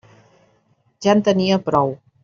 Ja 1.07 1.13
en 1.19 1.23
tenia 1.29 1.63
prou. 1.69 1.97